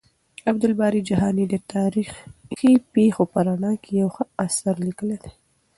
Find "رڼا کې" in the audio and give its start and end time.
3.47-3.91